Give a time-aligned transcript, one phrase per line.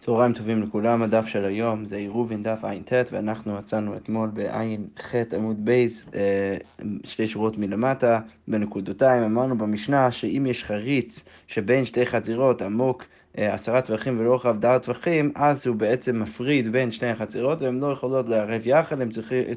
[0.00, 5.64] צהריים טובים לכולם, הדף של היום זה עירובין דף ע"ט ואנחנו מצאנו אתמול בע"ח עמוד
[5.64, 6.56] בייס אה,
[7.04, 13.04] שתי שורות מלמטה בנקודותיים, אמרנו במשנה שאם יש חריץ שבין שתי חצירות עמוק
[13.38, 17.92] אה, עשרה טווחים ורוחב דעת טווחים, אז הוא בעצם מפריד בין שתי החצירות והן לא
[17.92, 19.08] יכולות לערב יחד, הן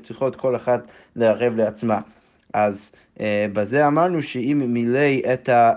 [0.01, 1.99] צריכות כל אחת לערב לעצמה.
[2.53, 5.09] אז אה, בזה אמרנו שאם מילא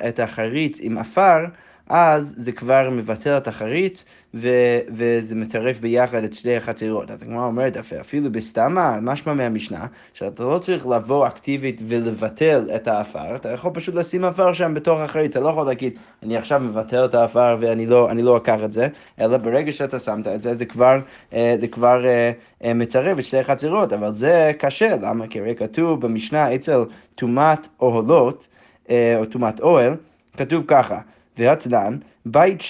[0.08, 1.44] את החריץ עם עפר,
[1.88, 7.11] אז זה כבר מבטל את החריץ, ו- וזה מצרף ביחד את שתי החצרות.
[7.11, 13.36] אז הגמרא אומרת, אפילו בסתמה, משמע מהמשנה, שאתה לא צריך לבוא אקטיבית ולבטל את האפר,
[13.36, 17.04] אתה יכול פשוט לשים אפר שם בתוך החריץ, אתה לא יכול להגיד, אני עכשיו מבטל
[17.04, 18.89] את האפר ואני לא, לא אקח את זה,
[19.20, 21.00] אלא ברגע שאתה שמת את זה, זה כבר,
[21.32, 22.32] אה, זה כבר אה,
[22.64, 25.26] אה, מצרף את שתי החצרות, אבל זה קשה, למה?
[25.26, 28.48] כי הרי כתוב במשנה אצל טומאת אוהלות,
[28.90, 29.94] או טומאת אוהל,
[30.36, 30.98] כתוב ככה,
[31.38, 32.61] והתנן, בית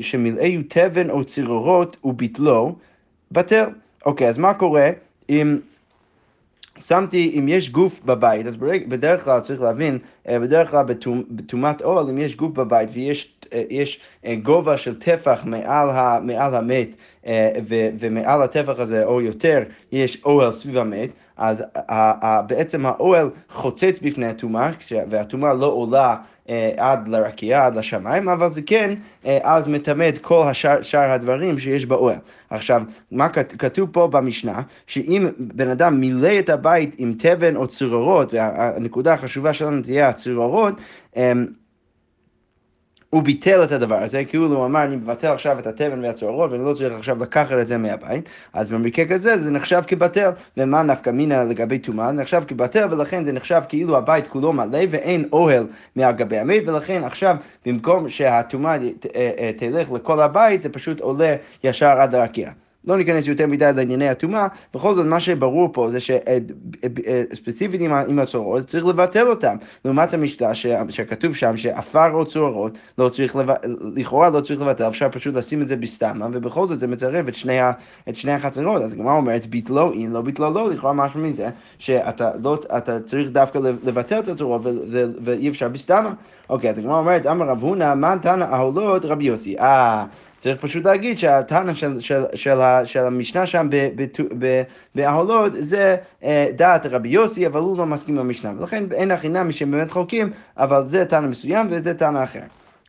[0.00, 2.76] שמילאיו תבן או צרורות וביטלו,
[3.32, 3.66] בטל.
[4.06, 4.90] אוקיי, אז מה קורה
[5.28, 5.58] אם...
[6.80, 8.56] שמתי, אם יש גוף בבית, אז
[8.88, 10.84] בדרך כלל צריך להבין, אה, בדרך כלל
[11.30, 16.18] בטומאת אוהל, אם יש גוף בבית ויש אה, יש אה, גובה של טפח מעל, ה,
[16.22, 16.88] מעל המת,
[18.00, 21.64] ומעל הטפח הזה או יותר יש אוהל סביב המת, אז
[22.46, 24.70] בעצם האוהל חוצץ בפני הטומאה,
[25.10, 26.16] והטומאה לא עולה
[26.48, 28.94] אה, עד לרקיע, עד לשמיים, אבל זה כן
[29.26, 32.18] אה, אז מטמא את כל השאר, שאר הדברים שיש באוהל.
[32.50, 34.62] עכשיו, מה כתוב פה במשנה?
[34.86, 40.74] שאם בן אדם מילא את הבית עם תבן או צרורות, והנקודה החשובה שלנו תהיה הצרורות,
[41.16, 41.46] אמ,
[43.10, 46.64] הוא ביטל את הדבר הזה, כאילו הוא אמר, אני מבטל עכשיו את התבן והצהרות ואני
[46.64, 51.10] לא צריך עכשיו לקחת את זה מהבית, אז במקרה כזה זה נחשב כבטל, ומה נפקא
[51.10, 52.12] מינה לגבי טומאה?
[52.12, 57.04] נחשב כבטל ולכן זה נחשב כאילו הבית כולו מלא ואין אוהל מעל גבי המת, ולכן
[57.04, 57.36] עכשיו
[57.66, 58.76] במקום שהטומאה
[59.14, 62.50] אה, אה, תלך לכל הבית, זה פשוט עולה ישר עד הרקיע.
[62.88, 68.66] לא ניכנס יותר מדי לענייני הטומאה, בכל זאת מה שברור פה זה שספציפית עם הצורות
[68.66, 69.56] צריך לבטל אותם.
[69.84, 70.54] לעומת המשנה
[70.88, 73.36] שכתוב שם שעפר או צורות לא צריך,
[73.94, 77.34] לכאורה לא צריך לבטל, אפשר פשוט לשים את זה בסתמה, ובכל זאת זה מצרף את
[77.34, 77.58] שני,
[78.08, 78.82] את שני החצרות.
[78.82, 82.58] אז הגמרא אומרת ביטלו אין, לא ביטלו לא, לכאורה משהו מזה שאתה לא,
[83.06, 84.62] צריך דווקא לבטל את הצורות
[85.24, 86.12] ואי אפשר בסתמה.
[86.50, 89.58] אוקיי, אז הגמרא אומרת, אמר רב הונא, מן תנא אהולות רבי יוסי.
[89.58, 90.04] אה,
[90.40, 93.68] צריך פשוט להגיד שהטענה של, של, של, של המשנה שם
[94.94, 98.52] באהולות זה אה, דעת רבי יוסי, אבל הוא לא מסכים במשנה.
[98.58, 102.40] ולכן אין הכי נמי שהם באמת חולקים, אבל זה טענה מסוים וזה טענה אחר.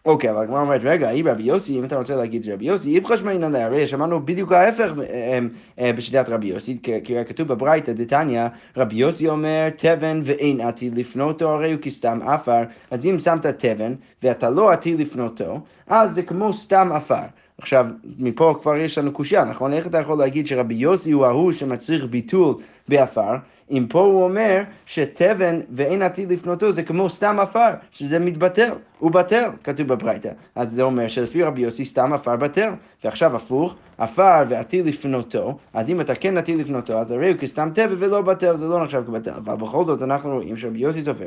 [0.06, 3.18] אוקיי, אבל הגמרא אומרת, רגע, היא רבי יוסי, אם אתה רוצה להגיד רבי יוסי, איפכא
[3.18, 5.40] שמעינא לה, הרי שמענו בדיוק ההפך אה,
[5.80, 8.42] אה, בשיטת רבי יוסי, כי כתוב בברייתא דתניא,
[8.78, 13.94] רבי יוסי אומר, תבן ואין עתיד לפנותו, הרי הוא כסתם עפר, אז אם שמת תבן
[14.24, 17.24] ואתה לא עתיד לפנותו, אז זה כמו סתם עפר.
[17.62, 17.86] עכשיו,
[18.20, 19.74] מפה כבר יש לנו קושייה, נכון?
[19.74, 22.56] איך אתה יכול להגיד שרבי יוסי הוא ההוא שמצריך ביטול
[22.88, 23.36] בעפר,
[23.72, 29.12] אם פה הוא אומר שתבן ואין עתיד לפנותו זה כמו סתם עפר, שזה מתבטל, הוא
[29.12, 30.30] בטל, כתוב בברייתא.
[30.56, 32.70] אז זה אומר שלפי רבי יוסי סתם עפר בטל.
[33.04, 37.70] ועכשיו הפוך, עפר ועתיד לפנותו, אז אם אתה כן עתיד לפנותו, אז הרי הוא כסתם
[37.74, 39.32] תבן ולא בטל, זה לא נחשב כבטל.
[39.32, 41.26] אבל בכל זאת אנחנו רואים שרבי יוסי סופר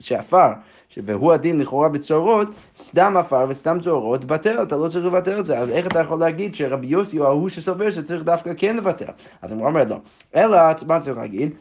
[0.00, 0.52] שעפר
[1.04, 5.58] והוא הדין לכאורה בצורות, סתם עפר וסתם צורות, בטל, אתה לא צריך לבטל את זה.
[5.58, 9.12] אז איך אתה יכול להגיד שרבי יוסי הוא ההוא שסובר שצריך דווקא כן לבטל?
[9.42, 9.96] אז הוא אומר לא.
[10.36, 11.52] אלא, מה צריך להגיד?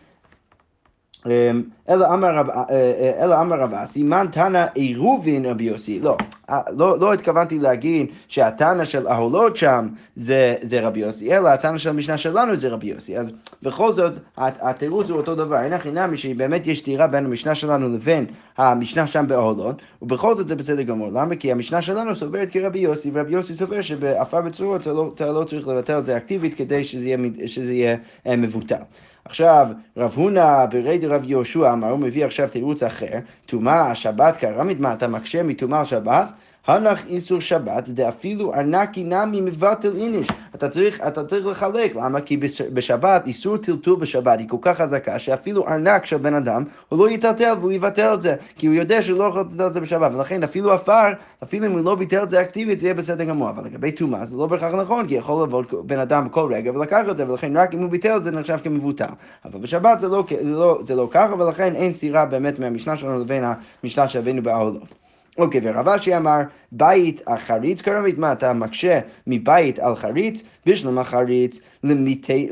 [1.25, 5.99] אמ, אלא אמר רב אה, אה, אסי, מן תנא עירובין רבי יוסי.
[5.99, 6.17] לא,
[6.49, 11.89] אה, לא, לא התכוונתי להגיד שהתנא של אהולות שם זה, רבי יוסי, אלא התנא של
[11.89, 13.17] המשנה שלנו זה רבי יוסי.
[13.17, 13.33] אז
[13.63, 15.61] בכל זאת, התירוץ הוא אותו דבר.
[15.61, 18.25] אין הכי נמי שבאמת יש סתירה בין המשנה שלנו לבין
[18.57, 21.07] המשנה שם באהולות, ובכל זאת זה בסדר גמור.
[21.07, 21.35] למה?
[21.35, 25.67] כי המשנה שלנו סוברת כרבי יוסי, ורבי יוסי סובר שבעפר בצורות אתה לא, לא צריך
[25.67, 27.97] לבטל את זה אקטיבית כדי שזה יהיה
[28.37, 28.81] מבוטל.
[29.25, 29.67] עכשיו,
[29.97, 34.93] רב הונא ברי דרב יהושע אמר, הוא מביא עכשיו תירוץ אחר, טומאה, שבת כרמית, מה
[34.93, 36.27] אתה מקשה מטומאה שבת?
[36.67, 40.27] הנח איסור שבת, דאפילו ארנקי נמי מבטל איניש.
[40.55, 42.21] אתה צריך, אתה צריך לחלק, למה?
[42.21, 42.37] כי
[42.73, 47.09] בשבת, איסור טלטול בשבת היא כל כך חזקה, שאפילו ארנק של בן אדם, הוא לא
[47.09, 50.11] יטלטל והוא יבטל את זה, כי הוא יודע שהוא לא יכול לטלטל את זה בשבת,
[50.15, 51.13] ולכן אפילו עפר,
[51.43, 53.49] אפילו אם הוא לא ביטל את זה אקטיבית, זה יהיה בסדר גמור.
[53.49, 57.01] אבל לגבי טומאה זה לא בהכרח נכון, כי יכול לבוא בן אדם בכל רגע ולקח
[57.11, 59.05] את זה, ולכן רק אם הוא ביטל את זה נחשב כמבוטל.
[59.45, 63.43] אבל בשבת זה לא, לא, לא ככה, ולכן אין סתירה באמת מהמשנה שלנו לבין
[63.83, 65.02] המשנה שהבאנו בעולות.
[65.37, 66.41] אוקיי, ורב אשי אמר,
[66.71, 71.59] בית החריץ כרמית, מה אתה מקשה מבית על חריץ, בשלום החריץ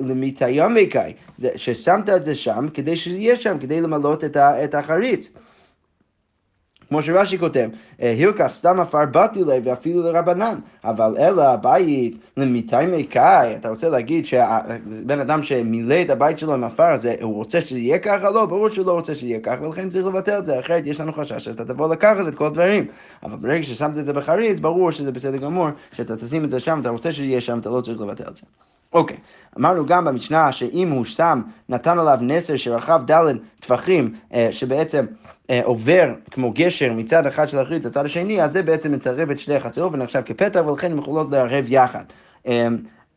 [0.02, 1.14] למיתיים קאי,
[1.56, 5.32] ששמת את זה שם כדי שיהיה שם, כדי למלות את החריץ.
[6.92, 13.56] כמו שרש"י כותב, הילקח סתם עפר באתי ליה ואפילו לרבנן, אבל אלא הבית למיתי קאי,
[13.56, 18.00] אתה רוצה להגיד שבן אדם שמילא את הבית שלו עם עפר הוא רוצה שזה יהיה
[18.00, 18.30] ככה?
[18.30, 21.02] לא, ברור שהוא לא רוצה שזה יהיה ככה, ולכן צריך לבטל את זה, אחרת יש
[21.02, 22.86] לנו חשש שאתה תבוא לקחת את כל הדברים.
[23.24, 26.80] אבל ברגע ששמת את זה בחריץ, ברור שזה בסדר גמור, שאתה תשים את זה שם,
[26.82, 28.44] אתה רוצה שזה יהיה שם, אתה לא צריך לבטל את זה.
[28.94, 29.18] אוקיי.
[29.60, 35.06] אמרנו גם במשנה שאם הוא שם, נתן עליו נסר שרחב ד' טפחים, אה, שבעצם
[35.50, 39.40] אה, עובר כמו גשר מצד אחד של החריץ לצד השני, אז זה בעצם מצרב את
[39.40, 42.04] שני החצרות ונחשב כפתח, ולכן הם יכולות לערב יחד.
[42.48, 42.68] אה,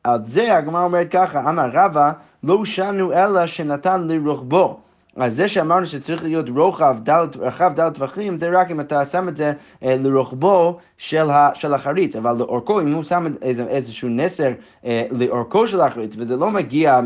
[0.04, 2.12] על זה הגמרא אומרת ככה, אמר רבא,
[2.44, 4.80] לא שנו אלא שנתן לרוחבו.
[5.16, 9.28] אז זה שאמרנו שצריך להיות רוחב, דל, רחב דל טווחים, זה רק אם אתה שם
[9.28, 9.52] את זה
[9.82, 14.52] אה, לרוחבו של, ה, של החריץ, אבל לאורכו, אם הוא שם איזה, איזשהו נסר
[14.84, 17.00] אה, לאורכו של החריץ, וזה לא מגיע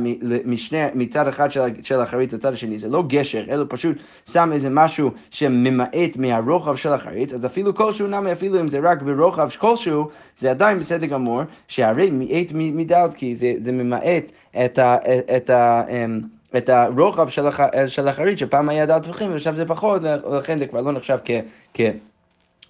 [0.45, 3.97] משני, מצד אחד של, של החריץ לצד השני, זה לא גשר, אלא פשוט
[4.31, 9.03] שם איזה משהו שממעט מהרוחב של החריץ, אז אפילו כלשהו נמי, אפילו אם זה רק
[9.03, 10.09] ברוחב כלשהו,
[10.41, 14.33] זה עדיין בסדר גמור, שהרי מעט מדל, כי זה, זה ממעט
[14.65, 14.97] את ה...
[14.97, 15.83] את ה, את ה
[16.57, 17.61] את הרוחב של, הח...
[17.87, 21.31] של החריץ, שפעם היה דל טווחים ועכשיו זה פחות, ולכן זה כבר לא נחשב כ...
[21.75, 21.81] כ...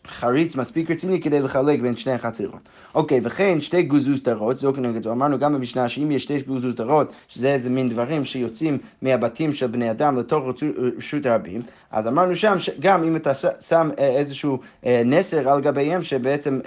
[0.08, 2.68] חריץ מספיק רציני כדי לחלק בין שני החצרות.
[2.94, 7.52] אוקיי, וכן שתי גוזוסטרות, זו כנגד זו, אמרנו גם במשנה שאם יש שתי גוזוסטרות, שזה
[7.52, 10.44] איזה מין דברים שיוצאים מהבתים של בני אדם לתוך
[10.98, 16.02] רשות הרבים, אז אמרנו שם שגם אם אתה שם אה, איזשהו אה, נסר על גביהם
[16.02, 16.60] שבעצם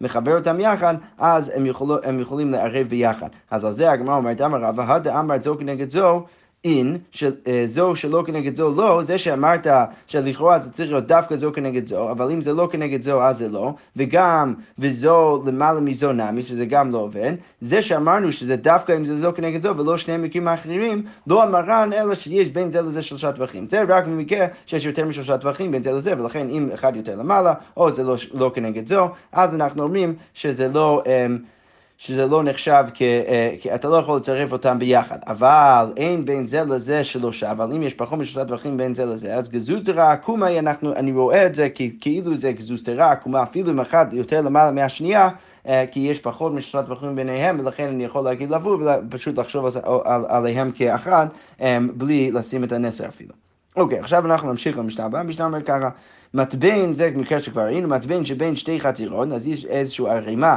[0.00, 3.28] מחבר אותם יחד, אז הם, יכול, הם יכולים לערב ביחד.
[3.50, 6.24] אז על זה הגמרא אומרת, אמר רבא, הדה אמרת זו כנגד זו,
[6.64, 9.66] אין, של, אה, זו שלא כנגד זו לא, זה שאמרת
[10.06, 13.38] שלכאורה זה צריך להיות דווקא זו כנגד זו, אבל אם זה לא כנגד זו אז
[13.38, 18.96] זה לא, וגם וזו למעלה מזו נמי, שזה גם לא עובד, זה שאמרנו שזה דווקא
[18.96, 22.82] אם זה זו כנגד זו ולא שני מקרים האחרים, לא המרן אלא שיש בין זה
[22.82, 23.66] לזה שלושה טווחים.
[23.70, 27.54] זה רק במקרה שיש יותר משלושה טווחים בין זה לזה, ולכן אם אחד יותר למעלה,
[27.76, 31.02] או זה לא, לא כנגד זו, אז אנחנו אומרים שזה לא...
[31.04, 31.57] Um,
[31.98, 35.18] שזה לא נחשב, כ, אה, כי אתה לא יכול לצרף אותם ביחד.
[35.26, 39.34] אבל אין בין זה לזה שלושה, אבל אם יש פחות משלושה טווחים בין זה לזה,
[39.34, 41.68] אז גזוסטרה עקומה, אנחנו, אני רואה את זה
[42.00, 45.28] כאילו זה גזוסטרה עקומה, אפילו אם אחת יותר למעלה מהשנייה,
[45.68, 49.72] אה, כי יש פחות משלושה טווחים ביניהם, ולכן אני יכול להגיד לבוא ופשוט לחשוב על,
[50.04, 51.26] על, עליהם כאחד,
[51.60, 53.32] אה, בלי לשים את הנסר אפילו.
[53.76, 55.88] אוקיי, עכשיו אנחנו נמשיך למשנה הבאה, המשנה אומרת ככה.
[56.34, 60.56] מטבן, זה מקרה שכבר ראינו, מטבן שבין שתי חצירות, אז יש איזושהי ערימה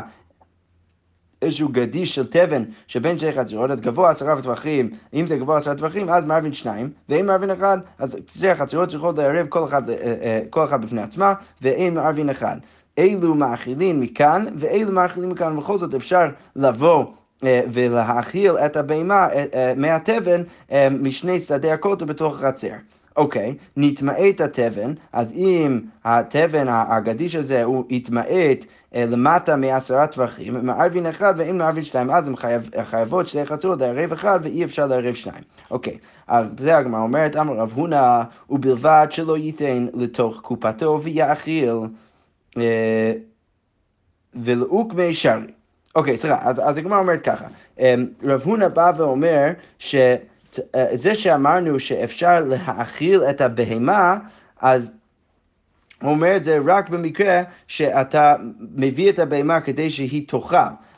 [1.41, 5.75] איזשהו גדיש של תבן שבין שתי חצרות, אז גבוה עשרה טווחים, אם זה גבוה עשרה
[5.75, 9.95] טווחים, אז מערבין שניים, ואם מערבין אחד, אז שתי החצרות צריכות לערב כל אחד, אה,
[9.95, 12.57] אה, כל אחד בפני עצמה, ואין מערבין אחד.
[12.97, 17.05] אילו מאכילים מכאן, ואילו מאכילים מכאן, בכל זאת אפשר לבוא
[17.43, 19.27] אה, ולהאכיל את הבהמה
[19.75, 20.41] מהתבן
[20.91, 22.73] משני שדה הכותל בתוך החצר.
[23.15, 28.65] אוקיי, נתמעט התבן, אז אם התבן הגדיש הזה הוא יתמעט
[28.95, 33.79] אה, למטה מעשרה טווחים, מערבין אחד ואם מערבין שתיים, אז הם חייב, חייבות שתי חצרות
[33.79, 35.43] לערב אחד ואי אפשר לערב שניים.
[35.71, 35.97] אוקיי,
[36.27, 41.75] אז זה הגמרא אומרת, אמר רב הונא, ובלבד שלא ייתן לתוך קופתו ויאכיל
[42.57, 43.13] אה,
[44.35, 45.47] ולעוקמי שרי.
[45.95, 47.45] אוקיי, סליחה, אז, אז הגמרא אומרת ככה,
[47.79, 49.47] אה, רב הונא בא ואומר
[49.79, 49.95] ש...
[50.93, 54.17] זה שאמרנו שאפשר להאכיל את הבהמה,
[54.61, 54.91] אז
[56.01, 58.35] הוא אומר את זה רק במקרה שאתה
[58.75, 60.57] מביא את הבהמה כדי שהיא תאכל,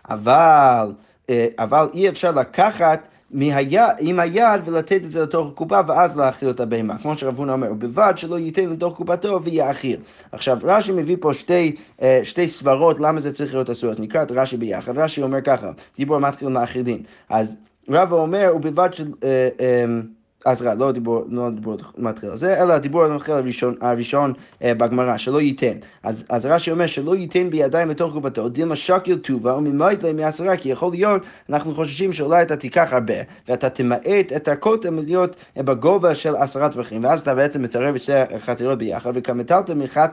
[0.10, 0.92] אבל,
[1.30, 6.50] אה, אבל אי אפשר לקחת מהיד, עם היד ולתת את זה לתוך הקופה ואז להאכיל
[6.50, 10.00] את הבהמה, כמו שרב הונא אומר, ובלבד שלא ייתן לתוך קופתו ויאכיל.
[10.32, 14.24] עכשיו רש"י מביא פה שתי, אה, שתי סברות למה זה צריך להיות אסור, אז נקרא
[14.24, 17.58] את רש"י ביחד, רש"י אומר ככה, דיבור מתחיל מאכילין, אז
[17.90, 19.12] רבא אומר, ובלבד של...
[20.48, 22.30] אה, אה, אז רע, לא דיבור, לא דיבור מתחיל.
[22.30, 24.34] על זה, אלא הדיבור המתחיל הראשון, הראשון
[24.64, 25.78] אה, בגמרא, שלא ייתן.
[26.04, 30.58] אז, אז רש"י אומר שלא ייתן בידיים לתוך קופתו, דילמה שקיל טובה וממית להם מעשרה,
[30.58, 33.14] כי יכול להיות, אנחנו חוששים שאולי אתה תיקח הרבה,
[33.48, 38.14] ואתה תמעט את הכותל להיות בגובה של עשרה טווחים, ואז אתה בעצם מצרב את שתי
[38.14, 39.70] החתירות ביחד, וכמטלת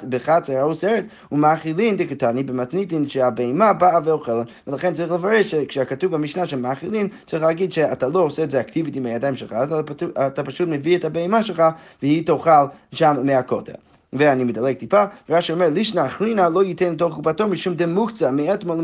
[0.09, 7.43] בחצר האוסרת, ומאכילין דקתני במתניתין שהבהמה באה ואוכלת, ולכן צריך לברש שכשכתוב במשנה שמאכילין, צריך
[7.43, 9.83] להגיד שאתה לא עושה את זה אקטיבית עם הידיים שלך, אתה
[10.27, 11.63] אתה פשוט מביא את הבהמה שלך
[12.03, 13.90] והיא תאכל שם מהכותל.
[14.13, 18.79] ואני מדלג טיפה, ורש"י אומר, לישנא אחרינא לא ייתן לתוך קופתו משום דמוקצה מאתמול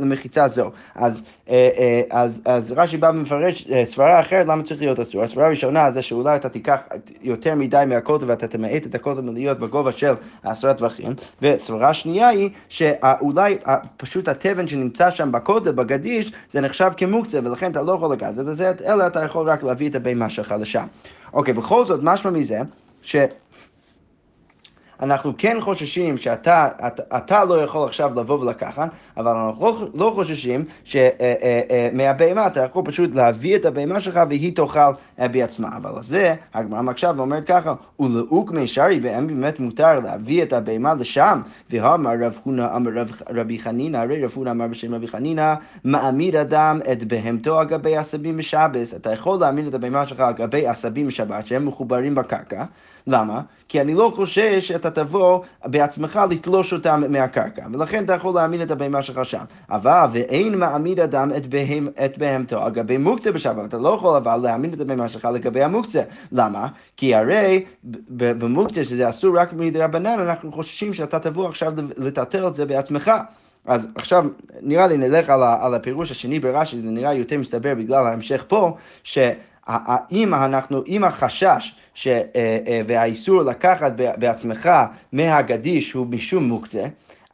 [0.00, 0.70] למחיצה זו.
[0.94, 5.22] אז, אה, אה, אז, אז רש"י בא ומפרש אה, סברה אחרת למה צריך להיות אסור.
[5.22, 6.80] הסברה הראשונה זה שאולי אתה תיקח
[7.22, 12.50] יותר מדי מהכותל ואתה תמעט את הכותל מלהיות בגובה של עשרה טווחים, וסברה שנייה היא
[12.68, 13.58] שאולי
[13.96, 18.72] פשוט התבן שנמצא שם בכותל, בגדיש, זה נחשב כמוקצה ולכן אתה לא יכול לגעת בזה,
[18.86, 20.86] אלא אתה יכול רק להביא את הבהמה שלך לשם.
[21.32, 22.60] אוקיי, בכל זאת, משמע מזה,
[23.02, 23.16] ש...
[25.02, 30.12] אנחנו כן חוששים שאתה אתה, אתה לא יכול עכשיו לבוא ולקחת, אבל אנחנו לא, לא
[30.14, 35.68] חוששים שמהבהמה אה, אתה יכול פשוט להביא את הבהמה שלך והיא תאכל בעצמה.
[35.76, 40.94] אבל זה, הגמרא מקשה ואומרת ככה, ולאוק מי שרי, ואין באמת מותר להביא את הבהמה
[40.94, 42.90] לשם, ואמר רב הונא אמר
[43.28, 47.96] רבי חנינא, הרי רב הונא אמר בשם רבי חנינא, מעמיד אדם את בהמתו על גבי
[47.96, 48.94] עשבים משבס.
[48.94, 52.64] אתה יכול להעמיד את הבהמה שלך על גבי עשבים משבת שהם מחוברים בקרקע.
[53.06, 53.40] למה?
[53.68, 58.70] כי אני לא חושש שאתה תבוא בעצמך לתלוש אותם מהקרקע, ולכן אתה יכול להעמיד את
[58.70, 59.44] הבהמה שלך שם.
[59.70, 64.16] אבל ואין מעמיד אדם את, בהמ, את בהמתו על גבי מוקצה בשבת, אתה לא יכול
[64.16, 66.02] אבל להעמיד את הבהמה שלך לגבי המוקצה.
[66.32, 66.68] למה?
[66.96, 67.64] כי הרי
[68.10, 73.12] במוקצה שזה אסור רק מדי רבנן, אנחנו חוששים שאתה תבוא עכשיו לטלטל את זה בעצמך.
[73.66, 74.24] אז עכשיו
[74.62, 78.76] נראה לי נלך על, על הפירוש השני ברש"י, זה נראה יותר מסתבר בגלל ההמשך פה,
[79.68, 84.70] שאם אנחנו, אם החשש ש, אה, אה, והאיסור לקחת בעצמך
[85.12, 86.84] מהגדיש הוא משום מוקצה,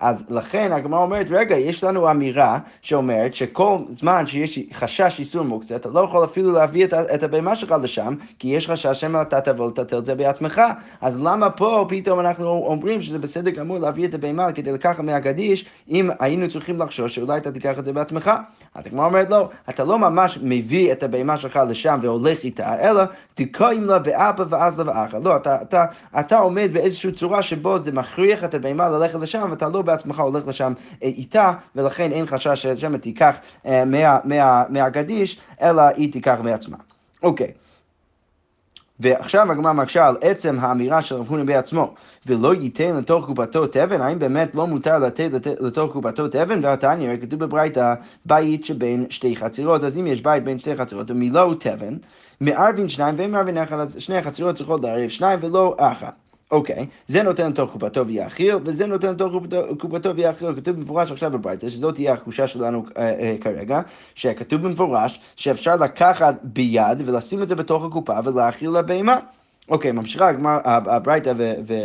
[0.03, 5.77] אז לכן הגמרא אומרת, רגע, יש לנו אמירה שאומרת שכל זמן שיש חשש איסור מוקצה,
[5.77, 9.41] אתה לא יכול אפילו להביא את, את הבהמה שלך לשם, כי יש חשש שמא אתה
[9.41, 10.63] תבוא לטלטל את זה בעצמך.
[11.01, 15.65] אז למה פה פתאום אנחנו אומרים שזה בסדר גמור להביא את הבהמה כדי לקחת מהגדיש,
[15.89, 18.31] אם היינו צריכים לחשוש שאולי אתה תיקח את זה בעצמך?
[18.75, 23.03] אז הגמרא אומרת, לא, אתה לא ממש מביא את הבהמה שלך לשם והולך איתה, אלא
[23.35, 25.19] תקועים לה באבא ואז לה ואחר.
[25.19, 25.85] לא, אתה, אתה,
[26.21, 30.49] אתה עומד באיזושהי צורה שבו זה מכריח את הבהמה ללכת לשם, ואתה לא בעצמך הולך
[30.49, 30.73] לשם
[31.03, 36.77] אה, איתה, ולכן אין חשש ששם תיקח אה, מה, מה, מהגדיש, אלא היא תיקח מעצמה.
[37.23, 37.53] אוקיי.
[39.01, 41.95] ועכשיו הגמרא מקשה על עצם האמירה של רב הונא בעצמו,
[42.27, 46.61] ולא ייתן לתוך קופתו תבן, האם באמת לא מותר לתת לתוך קופתו תבן?
[46.63, 47.95] והתניא, כתוב בברייתא,
[48.27, 51.97] בית שבין שתי חצירות, אז אם יש בית בין שתי חצירות ומילאו תבן,
[52.41, 56.22] מערבין שניים ואם מערבין אחד, אז שני החצירות צריכות לערב שניים ולא אחת.
[56.53, 59.33] אוקיי, זה נותן לתוך קופתו ויאכיל, וזה נותן לתוך
[59.79, 60.55] קופתו ויאכיל.
[60.57, 63.81] כתוב במפורש עכשיו בברייתא, שזאת תהיה התחושה שלנו אה, אה, כרגע,
[64.15, 69.19] שכתוב במפורש שאפשר לקחת ביד ולשים את זה בתוך הקופה ולהאכיל לבהמה.
[69.73, 70.31] אוקיי, ממשיכה
[70.65, 71.33] הברייתא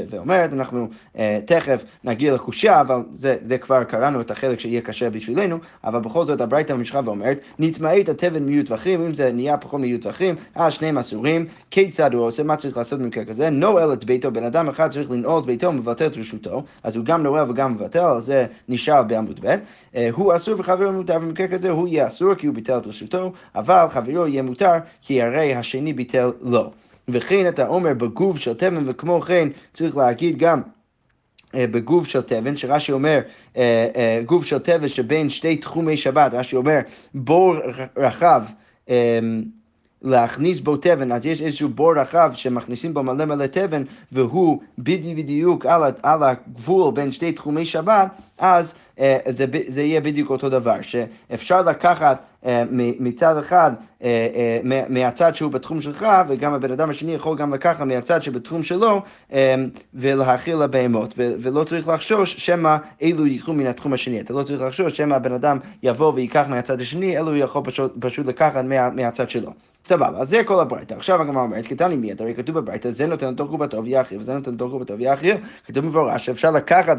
[0.10, 5.10] ואומרת, אנחנו uh, תכף נגיע לקושייה, אבל זה, זה כבר קראנו את החלק שיהיה קשה
[5.10, 9.79] בשבילנו, אבל בכל זאת הברייתא ממשיכה ואומרת, נטמעית התבן מיהיו טווחים, אם זה נהיה פחות
[9.79, 13.50] מיהיו טווחים, אז שניהם אסורים, כיצד הוא עושה, מה צריך לעשות במקרה כזה?
[13.50, 17.06] נועל את ביתו, בן אדם אחד צריך לנעול את ביתו ומבטל את רשותו, אז הוא
[17.06, 21.48] גם נועל וגם מבטל, על זה נשאר בעמוד ב', uh, הוא אסור וחברו מותר, במקרה
[21.48, 25.56] כזה הוא יהיה אסור כי הוא ביטל את רשותו, אבל חברו יהיה מותר כי הרי
[25.56, 26.72] השני ביטל לו.
[27.09, 30.61] וכן אתה אומר בגוף של תבן, וכמו כן צריך להגיד גם
[31.55, 33.19] אה, בגוף של תבן, שרש"י אומר
[33.57, 36.79] אה, אה, גוף של תבן שבין שתי תחומי שבת, רש"י אומר
[37.13, 37.55] בור
[37.97, 38.41] רחב
[40.01, 45.65] להכניס בו תבן, אז יש איזשהו בור רחב שמכניסים בו מלא מלא תבן, והוא בדיוק
[45.65, 48.73] על, על הגבול בין שתי תחומי שבת, אז
[49.29, 52.23] זה, זה יהיה בדיוק אותו דבר, שאפשר לקחת
[53.00, 53.72] מצד אחד,
[54.03, 59.01] אה, מהצד שהוא בתחום שלך, וגם הבן אדם השני יכול גם לקחת מהצד שבתחום שלו,
[59.94, 64.20] ולהאכיל לבהמות, ולא צריך לחשוש שמא אלו ייקחו מן התחום השני.
[64.20, 68.25] אתה לא צריך לחשוש שמא הבן אדם יבוא וייקח מהצד השני, אלו יכול פשוט, פשוט
[68.25, 69.51] לקחת מה, מהצד שלו.
[69.88, 70.94] סבבה, אז זה כל הברייתא.
[70.94, 74.53] עכשיו הגמרא אומרת, קטני מיד, הרי כתוב בברייתא, זה נותן לתוך קופתו ויאכיל, וזה נותן
[74.53, 76.98] לתוך קופתו ויאכיל, כתוב במפורש שאפשר לקחת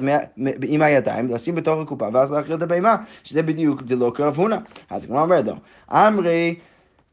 [0.63, 4.57] עם הידיים, לשים בתוך הקופה, ואז להאכיל את הבהמה, שזה בדיוק דלא קרב הונא.
[4.91, 5.55] אז הגמרא אומרת לו,
[5.91, 6.55] אמרי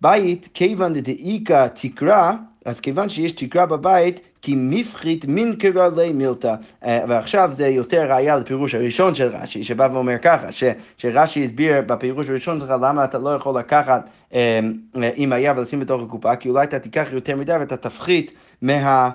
[0.02, 2.32] בית כיוון דאיכא תקרא,
[2.66, 6.56] אז כיוון שיש תקרה בבית, כי מפחית מן קרא לי מילתא.
[6.86, 10.64] אה, ועכשיו זה יותר ראייה לפירוש הראשון של רש"י, שבא ואומר ככה, ש,
[10.98, 14.60] שרש"י הסביר בפירוש הראשון שלך למה אתה לא יכול לקחת אה,
[14.96, 18.32] אה, עם היד ולשים בתוך הקופה, כי אולי אתה תיקח יותר מדי ואתה תפחית
[18.62, 19.10] מה...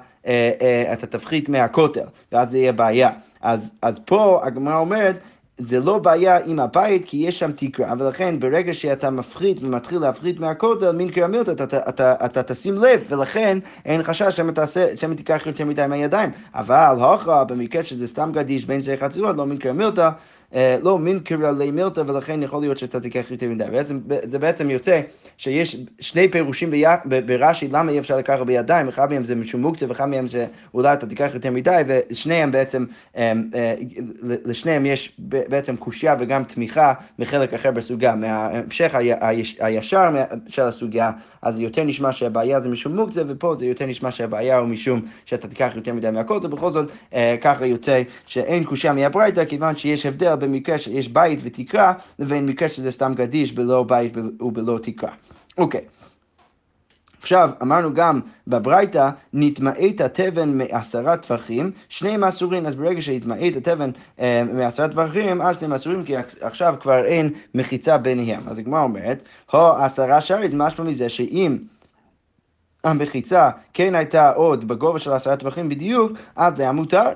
[0.92, 3.10] אתה תפחית מהכותל, ואז זה יהיה בעיה.
[3.40, 5.18] אז, אז פה הגמרא אומרת,
[5.66, 10.40] זה לא בעיה עם הבית, כי יש שם תקרה, ולכן ברגע שאתה מפחית ומתחיל להפחית
[10.40, 15.14] מהכותל, מין קרמילת, אתה, אתה, אתה, אתה תשים לב, ולכן אין חשש שהם, תעשה, שהם
[15.14, 16.30] תיקח יותר מדי מהידיים.
[16.54, 20.10] אבל הוכרע, במקרה שזה סתם גדיש בין שתי חצורות, לא מין קרמילתא, אה,
[20.82, 23.64] לא מין קרלי מילתא, ולכן יכול להיות שאתה תיקח יותר מדי.
[24.22, 25.00] זה בעצם יוצא
[25.38, 26.70] שיש שני פירושים
[27.26, 30.92] ברש"י, למה אי אפשר לקחת בידיים, אחד מהם זה משום מוקצה, ואחד מהם זה אולי
[30.92, 32.84] אתה תיקח יותר מדי, ושניהם בעצם,
[33.16, 33.74] אה, אה,
[34.22, 38.14] לשניהם יש בעצם קושייה וגם תמיכה מחלק אחר בסוגיה.
[38.14, 38.94] מההמשך
[39.60, 40.08] הישר
[40.48, 41.10] של הסוגיה,
[41.42, 45.48] אז יותר נשמע שהבעיה זה משום מוקצה, ופה זה יותר נשמע שהבעיה הוא משום שאתה
[45.48, 46.90] תיקח יותר מדי מהכל, ובכל זאת
[47.40, 52.90] ככה יוצא שאין קושייה מהברייתא, כיוון שיש הבדל במקרה שיש בית ותקרה, לבין מקרה שזה
[52.90, 55.10] סתם גדיש בלא בית ובלא תקרה.
[55.58, 55.80] אוקיי.
[57.20, 64.42] עכשיו, אמרנו גם בברייתא, נתמעט התבן מעשרה טפחים, שניהם אסורים, אז ברגע שהתמעט התבן אה,
[64.52, 68.40] מעשרה טפחים, אז שניהם אסורים, כי עכשיו כבר אין מחיצה ביניהם.
[68.46, 71.58] אז הגמרא אומרת, הו עשרה שרי, זה משמע מזה שאם...
[72.84, 77.08] המחיצה כן הייתה עוד בגובה של עשרה טווחים בדיוק, אז זה היה מותר.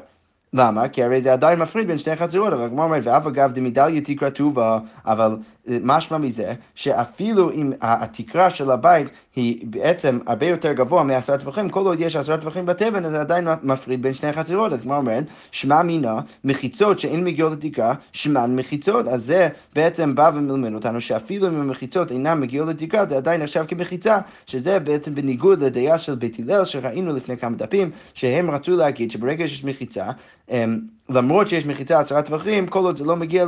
[0.55, 0.89] למה?
[0.89, 4.31] כי הרי זה עדיין מפריד בין שתי חצרות, אבל הגמרא אומרת, ואף אגב דמדליה תקרא
[4.31, 11.39] טובה, אבל משמע מזה, שאפילו אם התקרה של הבית היא בעצם הרבה יותר גבוה מעשרה
[11.39, 14.73] טווחים, כל עוד יש עשרה טווחים בתבן, אז זה עדיין מפריד בין שני חצרות.
[14.73, 19.09] אז כמו אומרת, שמע מינה, מחיצות שאין מגיעות לתקרה, שמן מחיצות.
[19.09, 23.65] אז זה בעצם בא ומלמד אותנו שאפילו אם המחיצות אינן מגיעות לתקרה, זה עדיין נחשב
[23.69, 29.11] כמחיצה, שזה בעצם בניגוד לדעה של בית הלל, שראינו לפני כמה דפים, שהם רצו להגיד
[29.11, 30.11] שברגע שיש מחיצה,
[30.51, 33.47] אמ, למרות שיש מחיצה עשרה טווחים, כל עוד זה לא מגיע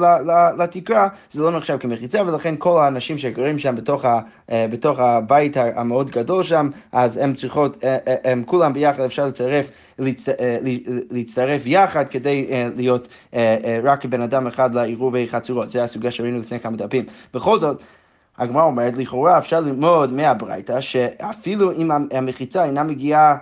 [0.58, 4.20] לתקרה, זה לא נחשב כמחיצה, ולכן כל האנשים שגרים שם בתוך, ה,
[4.50, 9.26] אה, בתוך הבית המאוד גדול שם, אז הם צריכות, אה, אה, הם כולם ביחד, אפשר
[9.26, 10.28] לצרף, להצט,
[11.10, 12.46] להצטרף יחד כדי
[12.76, 13.08] להיות
[13.82, 15.70] רק בן אדם אחד לעירובי חצורות.
[15.70, 17.04] זה הסוגיה שראינו לפני כמה דפים.
[17.34, 17.82] בכל זאת,
[18.38, 23.36] הגמרא אומרת, לכאורה אפשר ללמוד מהברייתא, שאפילו אם המחיצה אינה מגיעה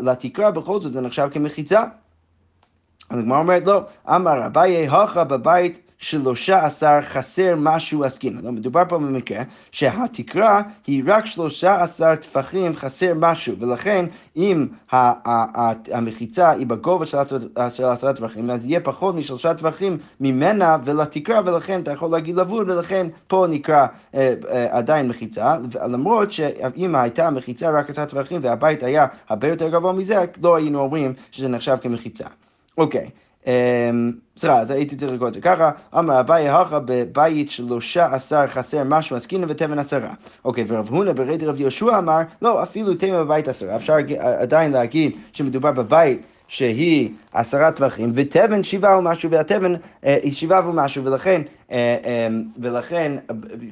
[0.00, 1.84] לתקרה, בכל זאת זה נחשב כמחיצה.
[3.10, 8.44] הגמרא אומרת לא, אמר אביי הכה בבית שלושה עשר חסר משהו עסקינן.
[8.44, 14.66] לא, מדובר פה במקרה שהתקרה היא רק שלושה עשר טפחים חסר משהו, ולכן אם
[15.92, 17.18] המחיצה היא בגובה של
[17.54, 23.06] עשרה טפחים, אז יהיה פחות משלושה טפחים ממנה ולתקרה, ולכן אתה יכול להגיד לבוד, ולכן
[23.26, 29.06] פה נקרא אה, אה, עדיין מחיצה, למרות שאם הייתה מחיצה רק עשרה טפחים והבית היה
[29.28, 32.26] הרבה יותר גבוה מזה, לא היינו אומרים שזה נחשב כמחיצה.
[32.78, 33.04] אוקיי.
[33.04, 33.25] אמ,
[34.36, 38.82] סליחה, אז הייתי צריך לקרוא את זה ככה, אמר אביי הכה בבית שלושה עשר חסר
[38.84, 40.10] משהו עסקינא ותבן עשרה.
[40.44, 43.76] אוקיי, ורב הונא ברד רב יהושע אמר, לא, אפילו תבן בבית עשרה.
[43.76, 49.74] אפשר עדיין להגיד שמדובר בבית שהיא עשרה טווחים, ותבן שבעה ומשהו, והתבן
[50.04, 53.12] אה, היא שבעה ומשהו, ולכן, אה, אה, ולכן,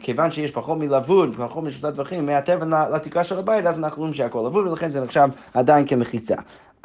[0.01, 4.45] כיוון שיש פחות מלבוד, פחות משלושה טווחים מהתבן לתקרה של הבית, אז אנחנו רואים שהכל
[4.47, 6.37] לבוד, ולכן זה נחשב עדיין כמחיצה.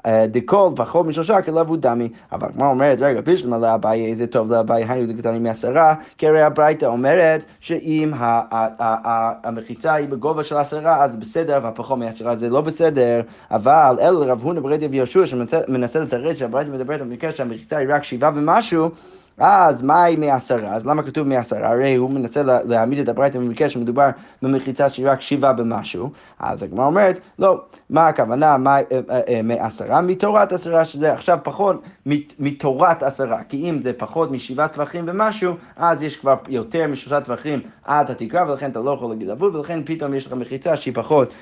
[0.07, 5.13] דקול פחות משלושה כלבו דמי, אבל הגמרא אומרת, רגע, בשלמה לאביי, זה טוב לאביי, היינו
[5.13, 8.11] דקטנים מעשרה, כי הרי הברייתא אומרת שאם
[9.43, 14.19] המחיצה היא בגובה של עשרה, אז בסדר, אבל פחות מעשרה זה לא בסדר, אבל אלו
[14.19, 18.89] רב הונא ברדי ויהושע שמנסה לתרץ שהברייתא מדברת במקרה שהמחיצה היא רק שבעה ומשהו,
[19.39, 20.75] אז מהי מעשרה?
[20.75, 21.69] אז למה כתוב מעשרה?
[21.69, 24.09] הרי הוא מנסה להעמיד את הברייתא במקרה שמדובר
[24.41, 26.09] במחיצה שהיא רק שבעה במשהו.
[26.39, 30.01] אז הגמרא אומרת, לא, מה הכוונה מה, אה, אה, אה, מעשרה?
[30.01, 31.83] מתורת עשרה, שזה עכשיו פחות
[32.39, 33.43] מתורת עשרה.
[33.49, 38.49] כי אם זה פחות משבעה טווחים ומשהו, אז יש כבר יותר משלושה טווחים עד התקרה,
[38.49, 41.33] ולכן אתה לא יכול להגיד ולכן פתאום יש לך מחיצה שהיא פחות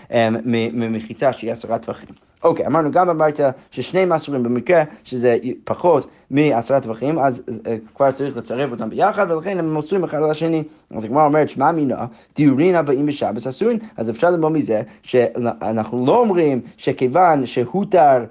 [0.74, 2.10] ממחיצה שהיא עשרה טווחים.
[2.44, 3.40] אוקיי, okay, אמרנו גם אמרת
[3.72, 9.60] ששני מסורים במקרה שזה פחות מעשרה טווחים, אז uh, כבר צריך לצרף אותם ביחד, ולכן
[9.60, 10.64] הם מוסרים אחד על השני.
[10.92, 16.18] אז הגמרא אומרת, שמע מינה, דיורין הבאים בשבס אסורים, אז אפשר ללמוד מזה שאנחנו לא
[16.18, 18.24] אומרים שכיוון שהותר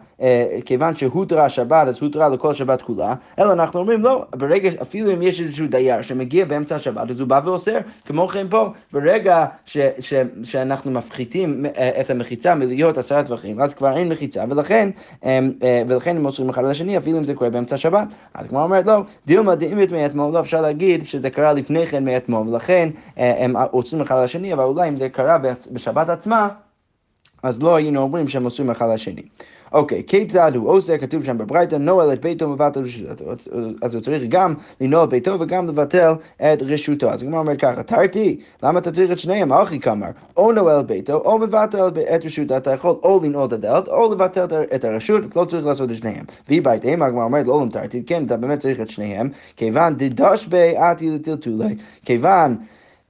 [0.65, 5.23] כיוון שהותרה השבת, אז הותרה לכל שבת כולה, אלא אנחנו אומרים לא, ברגע, אפילו אם
[5.23, 9.79] יש איזשהו דייר שמגיע באמצע השבת, אז הוא בא ואוסר, כמו כן פה, ברגע ש,
[10.01, 14.91] ש, שאנחנו מפחיתים אה, את המחיצה מלהיות עשרה טווחים, אז כבר אין מחיצה, ולכן,
[15.25, 15.39] אה,
[15.89, 18.09] ולכן הם מוסרים אחד לשני, אפילו אם זה קורה באמצע השבת.
[18.35, 22.49] אז כמו אומרת, לא, דילמה דאמת מאתמול, לא אפשר להגיד שזה קרה לפני כן מאתמול,
[22.49, 25.39] ולכן הם עושים אחד לשני, אבל אולי אם זה קרה
[25.73, 26.49] בשבת עצמה,
[27.43, 29.23] אז לא היינו אומרים שהם עושים אחד לשני.
[29.77, 33.25] אוקיי, כיצד הוא עושה, כתוב שם בברייתא, נועל את ביתו מבטל רשותו.
[33.83, 37.11] אז הוא צריך גם לנעול את ביתו וגם לבטל את רשותו.
[37.11, 39.53] אז הגמרא אומר ככה, תרתי, למה אתה צריך את שניהם?
[39.53, 42.57] אחי כמר, או נועל את ביתו, או מבטל את רשותו.
[42.57, 46.25] אתה יכול או לנעול את הדלת, או לבטל את הרשות, לא צריך לעשות את שניהם.
[46.49, 50.77] והיא ביתם, הגמרא אומרת, לא למתרתי, כן, אתה באמת צריך את שניהם, כיוון דדש בי
[50.77, 52.57] עתי לטלטולי, כיוון,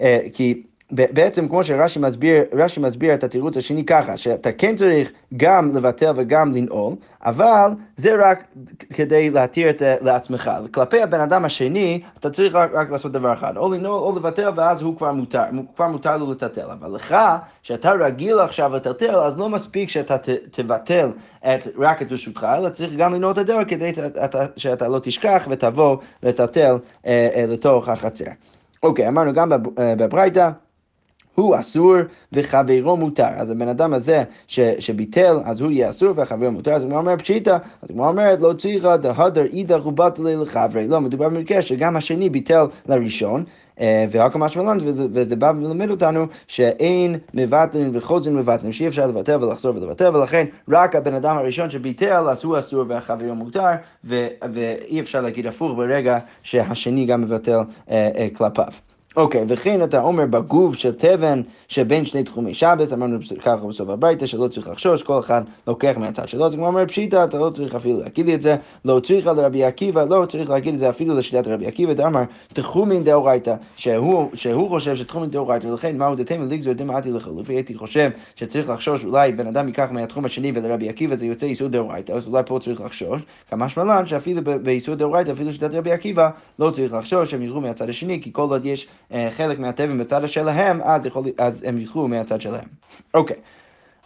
[0.01, 0.63] אה, כי...
[0.91, 6.13] בעצם כמו שרש"י מסביר, רש"י מסביר את התירוץ השני ככה, שאתה כן צריך גם לבטל
[6.17, 6.95] וגם לנעול,
[7.25, 8.45] אבל זה רק
[8.95, 10.51] כדי להתיר את, לעצמך.
[10.71, 14.51] כלפי הבן אדם השני, אתה צריך רק, רק לעשות דבר אחד, או לנעול או לבטל,
[14.57, 15.43] ואז הוא כבר מותר,
[15.77, 16.71] כבר מותר לו לטלטל.
[16.71, 17.17] אבל לך,
[17.63, 22.69] שאתה רגיל עכשיו לטלטל, אז לא מספיק שאתה ת, תבטל את, רק את רשותך, אלא
[22.69, 27.89] צריך גם לנעול את הדרך כדי שאתה, שאתה לא תשכח ותבוא לטלטל אה, אה, לתוך
[27.89, 28.31] החצר.
[28.83, 30.51] אוקיי, אמרנו גם בברייתא.
[31.37, 31.95] הוא אסור
[32.33, 33.29] וחברו מותר.
[33.37, 36.73] אז הבן אדם הזה ש, שביטל, אז הוא יהיה אסור וחברו מותר.
[36.73, 40.89] אז הגמרא אומרת פשיטא, אז הגמרא אומרת לא צריכה דהדר אידך ובטלי לחברי.
[40.89, 43.45] לא, מדובר במקרה שגם השני ביטל לראשון.
[43.81, 44.79] אה, והכל משמעלן,
[45.13, 50.97] וזה בא ולמד אותנו שאין מבטלים וחוזרים מבטלים, שאי אפשר לבטל ולחזור ולבטל, ולכן רק
[50.97, 53.71] הבן אדם הראשון שביטל, אז הוא אסור והחבר מותר,
[54.05, 57.59] ואי אפשר להגיד הפוך ברגע שהשני גם מבטל
[57.91, 58.73] אה, אה, כלפיו.
[59.17, 64.27] אוקיי, וכן אתה אומר בגוף של תבן שבין שני תחומי שבת, אמרנו ככה בסוף הביתה
[64.27, 67.75] שלא צריך לחשוש, כל אחד לוקח מהצד שלו, זה כמו אומר פשיטא, אתה לא צריך
[67.75, 71.17] אפילו להגיד לי את זה, לא צריך לרבי עקיבא, לא צריך להגיד את זה אפילו
[71.17, 76.75] לשיטת רבי עקיבא, דאמר תחומין דאורייתא, שהוא, שהוא חושב שתחומין דאורייתא, ולכן מהו דתימה לגזור
[76.75, 81.27] דמעתי לחלופי, הייתי חושב שצריך לחשוש, אולי בן אדם ייקח מהתחום השני ולרבי עקיבא זה
[81.27, 85.75] יוצא איסור דאורייתא, אז אולי פה צריך לחשוש, כמה שמלן שאפילו באיסור דאורייתא, אפילו שיטת
[85.75, 88.89] רבי עקיבא, לא צריך לחשוש, הם ילכו מהצד השני, כי כל עוד יש
[89.31, 92.69] חלק מהתבן בצד שלהם, אז, יכול, אז הם ילכו מהצד שלהם.
[93.15, 93.37] אוקיי,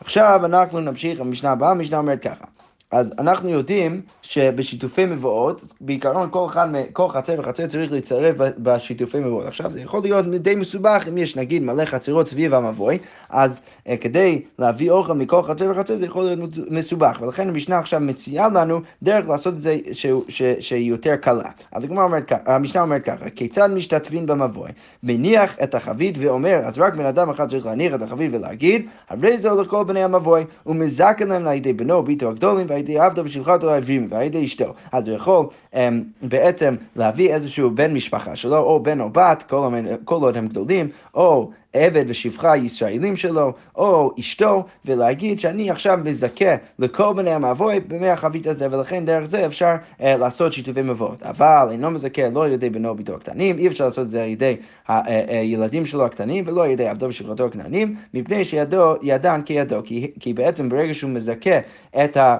[0.01, 2.45] עכשיו אנחנו נמשיך, המשנה הבאה, המשנה אומרת ככה.
[2.91, 9.47] אז אנחנו יודעים שבשיתופי מבואות, בעיקרון כל אחד, כל חצר וחצר צריך להצטרף בשיתופי מבואות.
[9.47, 12.99] עכשיו זה יכול להיות די מסובך אם יש נגיד מלא חצרות סביב המבוי,
[13.29, 18.01] אז uh, כדי להביא אוכל מכל חצר וחצר זה יכול להיות מסובך, ולכן המשנה עכשיו
[18.01, 19.79] מציעה לנו דרך לעשות את זה
[20.61, 21.51] שהיא יותר קלה.
[21.73, 24.71] אז אומרת, המשנה אומרת ככה, כיצד משתתפים במבוי?
[25.03, 29.39] מניח את החבית ואומר, אז רק בן אדם אחד צריך להניח את החבית ולהגיד, הרי
[29.39, 34.07] זה לכל בני המבוי, ומזקן להם על ידי בנו, ביתו הגדולים, ידי עבדו בשלחתו העברים
[34.11, 34.75] ועל ידי אשתו.
[34.93, 35.77] אז הוא יכול um,
[36.23, 39.45] בעצם להביא איזשהו בן משפחה שלו, או בן או בת,
[40.05, 46.55] כל, עוד הם גדולים, או עבד ושפחה ישראלים שלו, או אשתו, ולהגיד שאני עכשיו מזכה
[46.79, 51.23] לכל בני המבוי במי החבית הזה, ולכן דרך זה אפשר uh, לעשות שיתופי מבואות.
[51.23, 54.29] אבל אינו מזכה לא על ידי בנו וביתו הקטנים, אי אפשר לעשות את זה על
[54.29, 60.33] ידי הילדים שלו הקטנים, ולא על ידי עבדו ושפחתו הקטנים, מפני שידן כידו, כי, כי
[60.33, 61.59] בעצם ברגע שהוא מזכה
[62.05, 62.37] את ה...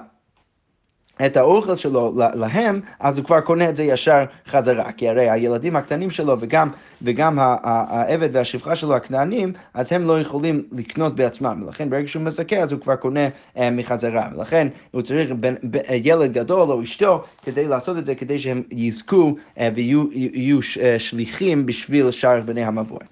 [1.27, 4.93] את האוכל שלו להם, אז הוא כבר קונה את זה ישר חזרה.
[4.93, 6.71] כי הרי הילדים הקטנים שלו וגם,
[7.03, 11.63] וגם העבד והשפחה שלו הכנענים, אז הם לא יכולים לקנות בעצמם.
[11.67, 14.29] ולכן ברגע שהוא מזכה, אז הוא כבר קונה uh, מחזרה.
[14.37, 18.63] ולכן הוא צריך בין, ב, ילד גדול או אשתו כדי לעשות את זה, כדי שהם
[18.71, 23.05] יזכו uh, ויהיו uh, שליחים בשביל שאר בני המבוי.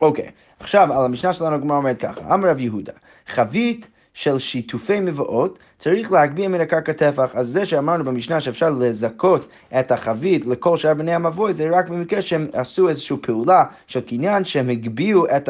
[0.00, 0.28] אוקיי,
[0.60, 2.92] עכשיו על המשנה שלנו הגמרא אומרת ככה, אמר רב יהודה,
[3.28, 7.30] חבית של שיתופי מבואות, צריך להגביה מן הקרקע טפח.
[7.34, 9.48] אז זה שאמרנו במשנה שאפשר לזכות
[9.80, 14.44] את החבית לכל שאר בני המבוי, זה רק במקרה שהם עשו איזושהי פעולה של קניין,
[14.44, 15.48] שהם הגביהו את,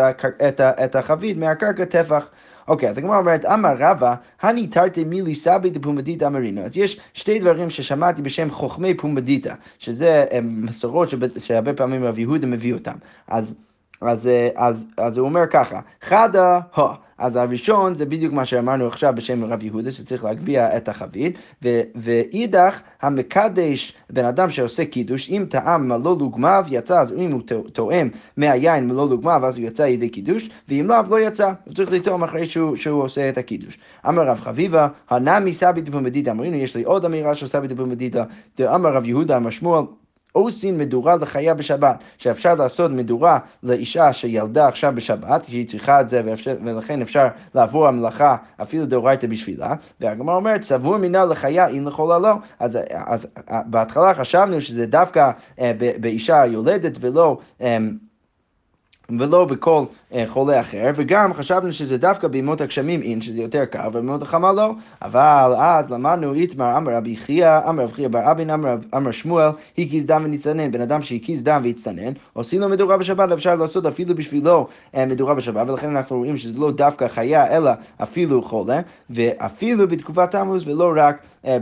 [0.48, 2.29] את, את החבית מהקרקע טפח.
[2.68, 6.64] אוקיי, אז הגמרא אומרת, אמר רבא, הני תרתי מילי סבי דפומדיתא אמרינו.
[6.64, 12.75] אז יש שתי דברים ששמעתי בשם חוכמי פומדיתא, שזה מסורות שהרבה פעמים רב יהודה מביא
[12.75, 12.94] אותם.
[13.29, 13.55] אז,
[14.01, 16.88] אז, אז, אז הוא אומר ככה, חדה הו.
[17.18, 21.38] אז הראשון זה בדיוק מה שאמרנו עכשיו בשם רב יהודה, שצריך להגביה את החבית,
[21.94, 28.09] ואידך המקדש, בן אדם שעושה קידוש, אם טעם מלוא לוגמיו יצא, אז אם הוא טועם
[28.37, 32.25] מהיין מלוא לוגמיו, אז הוא יצא ידי קידוש, ואם לאו לא יצא, הוא צריך לטעום
[32.25, 33.79] אחרי שהוא, שהוא עושה את הקידוש.
[34.09, 38.25] אמר רב חביבה, הנמי סבי דפומדיתא, אמרינו, יש לי עוד אמירה של סבי דפומדיתא,
[38.61, 39.85] אמר רב יהודה, אמר שמואל,
[40.33, 46.23] עושים מדורה לחיה בשבת, שאפשר לעשות מדורה לאישה שילדה עכשיו בשבת, שהיא צריכה את זה
[46.25, 52.18] ואפשר, ולכן אפשר לעבור המלאכה אפילו דאורייתא בשבילה, והגמרא אומרת סבור מינה לחיה אין לחולה
[52.18, 53.29] לא, אז, אז
[53.66, 57.79] בהתחלה חשבנו שזה דווקא אה, באישה יולדת ולא אה,
[59.11, 59.85] ולא בכל
[60.15, 64.53] אה, חולה אחר, וגם חשבנו שזה דווקא בימות הגשמים אין, שזה יותר קר, ובימות החמה
[64.53, 64.73] לא.
[65.03, 70.07] אבל אז למדנו איתמר אמר רבי חייא, אמר רבי חייא בר אבין, אמר, שמואל, הקיז
[70.07, 70.73] דם ונצטנן.
[70.73, 75.35] בן אדם שהקיז דם והצטנן, עושים לו מדורה בשבת, אפשר לעשות אפילו בשבילו אה, מדורה
[75.35, 77.71] בשבת, ולכן אנחנו רואים שזה לא דווקא חיה, אלא
[78.03, 81.59] אפילו חולה, ואפילו בתקופת תמוז, ולא רק אה,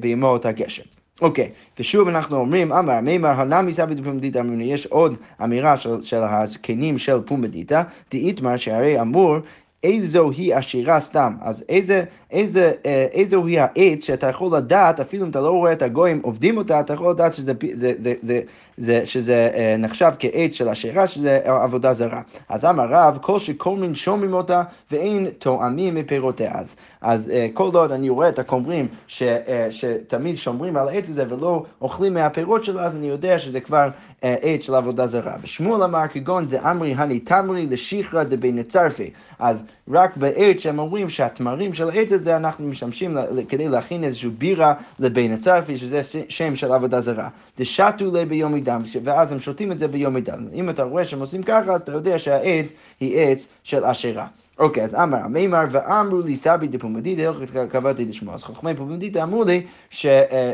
[0.00, 0.95] בימות הגשם.
[1.20, 1.80] אוקיי, okay.
[1.80, 7.22] ושוב אנחנו אומרים, אמר מימר הנמי סבי דפומדיתא, יש עוד אמירה של, של הזקנים של
[7.26, 9.36] פומדיתא, דאיתמר שהרי אמור
[9.86, 11.32] איזו היא עשירה סתם.
[11.42, 15.72] אז איזה, איזה, אה, איזו היא העץ שאתה יכול לדעת, אפילו אם אתה לא רואה
[15.72, 18.40] את הגויים עובדים אותה, אתה יכול לדעת שזה, זה, זה, זה,
[18.76, 22.20] זה, שזה אה, נחשב כעץ של עשירה, שזה עבודה זרה.
[22.48, 26.52] אז אמר רב, כל שכל מין שומרים אותה ואין תואמים מפירותיה.
[26.54, 29.22] אז, אז אה, כל עוד אני רואה את הכומרים ש,
[29.70, 33.88] שתמיד שומרים על העץ הזה ולא אוכלים מהפירות שלו, אז אני יודע שזה כבר
[34.22, 35.36] עץ של עבודה זרה.
[35.42, 39.10] ושמואל אמר כגון דאמרי הני תמרי לשיחרא דבין צרפי.
[39.38, 43.16] אז רק בעץ שהם אומרים שהתמרים של העץ הזה אנחנו משתמשים
[43.48, 47.28] כדי להכין איזושהי בירה לבין הצרפי, שזה שם של עבודה זרה.
[47.58, 50.46] דשתו לי ביום עידם, ואז הם שותים את זה ביום עידם.
[50.54, 54.26] אם אתה רואה שהם עושים ככה, אז אתה יודע שהעץ היא עץ של אשרה.
[54.58, 57.32] אוקיי, אז אמר המימר ואמרו לי סבי דפומדיתא
[57.70, 58.34] קבעתי דשמואל.
[58.34, 59.66] אז חכמי פומדיתא אמרו לי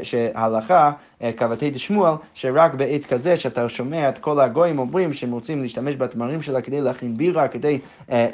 [0.02, 0.92] שההלכה
[1.36, 6.42] קבעתי דשמואל, שרק בעץ כזה שאתה שומע את כל הגויים אומרים שהם רוצים להשתמש בתמרים
[6.42, 7.78] שלה כדי להכין בירה, כדי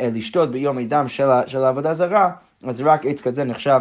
[0.01, 1.07] לשתות ביום עידם
[1.47, 2.31] של העבודה זרה,
[2.65, 3.81] אז רק עץ כזה נחשב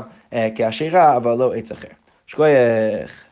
[0.55, 1.87] כאשרה, אבל לא עץ אחר.
[2.27, 3.26] שכוייך.